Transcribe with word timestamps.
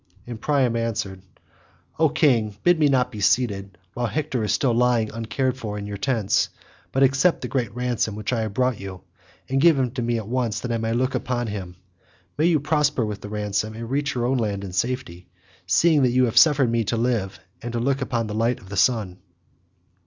And 0.25 0.41
Priam 0.41 0.75
answered, 0.75 1.21
"O 1.99 2.09
king, 2.09 2.55
bid 2.63 2.79
me 2.79 2.89
not 2.89 3.11
be 3.11 3.19
seated, 3.21 3.77
while 3.93 4.07
Hector 4.07 4.43
is 4.43 4.51
still 4.51 4.73
lying 4.73 5.11
uncared 5.11 5.57
for 5.57 5.77
in 5.77 5.85
your 5.85 5.95
tents, 5.97 6.49
but 6.91 7.03
accept 7.03 7.41
the 7.41 7.47
great 7.47 7.71
ransom 7.75 8.15
which 8.15 8.33
I 8.33 8.41
have 8.41 8.55
brought 8.55 8.79
you, 8.79 9.01
and 9.47 9.61
give 9.61 9.77
him 9.77 9.91
to 9.91 10.01
me 10.01 10.17
at 10.17 10.27
once 10.27 10.59
that 10.61 10.71
I 10.71 10.79
may 10.79 10.93
look 10.93 11.13
upon 11.13 11.45
him. 11.45 11.75
May 12.35 12.47
you 12.47 12.59
prosper 12.59 13.05
with 13.05 13.21
the 13.21 13.29
ransom 13.29 13.75
and 13.75 13.91
reach 13.91 14.15
your 14.15 14.25
own 14.25 14.39
land 14.39 14.63
in 14.63 14.73
safety, 14.73 15.29
seeing 15.67 16.01
that 16.01 16.09
you 16.09 16.25
have 16.25 16.35
suffered 16.35 16.71
me 16.71 16.83
to 16.85 16.97
live 16.97 17.39
and 17.61 17.71
to 17.73 17.79
look 17.79 18.01
upon 18.01 18.25
the 18.25 18.33
light 18.33 18.59
of 18.59 18.69
the 18.69 18.77
sun." 18.77 19.19